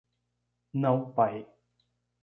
Não, 0.73 1.13
pai! 1.13 1.45